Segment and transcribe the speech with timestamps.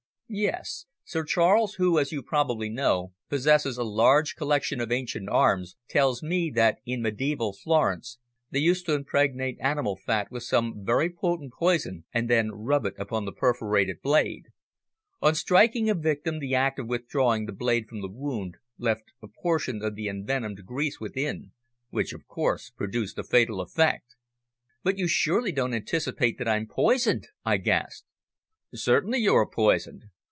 [0.33, 5.75] "Yes; Sir Charles, who, as you probably know, possesses a large collection of ancient arms,
[5.89, 8.17] tells me that in mediaeval Florence
[8.49, 12.93] they used to impregnate animal fat with some very potent poison and then rub it
[12.97, 14.43] upon the perforated blade.
[15.21, 19.27] On striking a victim the act of withdrawing the blade from the wound left a
[19.27, 21.51] portion of the envenomed grease within,
[21.89, 24.15] which, of course, produced a fatal effect."
[24.81, 28.07] "But you surely don't anticipate that I'm poisoned?" I gasped.
[28.73, 30.03] "Certainly you are poisoned.